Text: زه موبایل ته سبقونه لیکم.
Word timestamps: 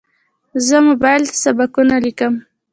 زه 0.65 0.75
موبایل 0.87 1.23
ته 1.31 1.35
سبقونه 1.43 1.95
لیکم. 2.05 2.33